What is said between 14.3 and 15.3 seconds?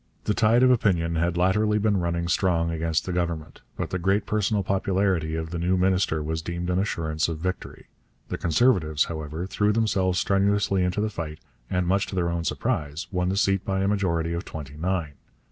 of twenty nine.